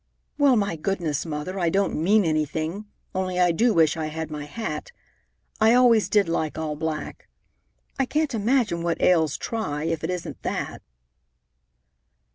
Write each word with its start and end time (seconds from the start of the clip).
"Well, 0.39 0.55
my 0.55 0.77
goodness, 0.77 1.27
Mother, 1.27 1.59
I 1.59 1.69
don't 1.69 1.93
mean 1.95 2.25
anything, 2.25 2.85
only 3.13 3.39
I 3.39 3.51
do 3.51 3.71
wish 3.71 3.95
I 3.95 4.07
had 4.07 4.31
my 4.31 4.45
hat. 4.45 4.91
I 5.59 5.75
always 5.75 6.09
did 6.09 6.27
like 6.27 6.57
all 6.57 6.75
black. 6.75 7.27
I 7.99 8.07
can't 8.07 8.33
imagine 8.33 8.81
what 8.81 8.99
ails 8.99 9.37
Try, 9.37 9.83
if 9.83 10.03
it 10.03 10.09
isn't 10.09 10.41
that." 10.41 10.81